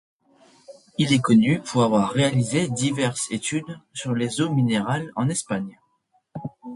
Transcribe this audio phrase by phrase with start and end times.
[0.97, 5.77] Il est connu pour avoir réalisé diverses études sur les eaux minérales en Espagne.